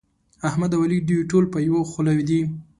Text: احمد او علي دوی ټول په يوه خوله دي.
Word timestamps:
احمد 0.49 0.71
او 0.75 0.81
علي 0.85 0.97
دوی 1.09 1.21
ټول 1.31 1.43
په 1.53 1.59
يوه 1.67 1.81
خوله 1.91 2.13
دي. 2.29 2.41